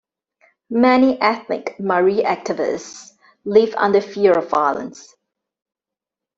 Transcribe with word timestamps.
Many 0.71 1.21
ethnic 1.21 1.79
Mari 1.79 2.23
activists 2.23 3.11
live 3.45 3.75
under 3.77 4.01
fear 4.01 4.31
of 4.35 4.49
violence. 4.49 5.15